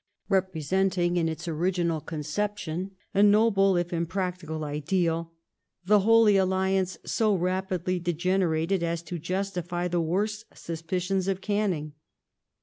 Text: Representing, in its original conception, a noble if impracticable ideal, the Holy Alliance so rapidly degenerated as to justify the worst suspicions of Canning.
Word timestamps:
Representing, 0.29 1.15
in 1.15 1.29
its 1.29 1.47
original 1.47 2.01
conception, 2.01 2.89
a 3.13 3.21
noble 3.21 3.77
if 3.77 3.93
impracticable 3.93 4.63
ideal, 4.65 5.31
the 5.85 5.99
Holy 5.99 6.37
Alliance 6.37 6.97
so 7.05 7.35
rapidly 7.35 7.99
degenerated 7.99 8.81
as 8.81 9.03
to 9.03 9.19
justify 9.19 9.87
the 9.87 10.01
worst 10.01 10.45
suspicions 10.55 11.27
of 11.27 11.39
Canning. 11.39 11.93